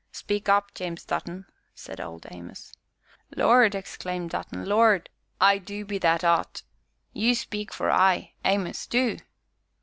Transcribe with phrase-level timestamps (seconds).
[0.11, 1.45] "Speak up, James Dutton,"
[1.75, 2.73] said Old Amos.
[3.35, 5.11] "Lord!" exclaimed Dutton, "Lord!
[5.39, 6.63] I du be that 'ot!
[7.13, 9.19] you speak for I, Amos, du."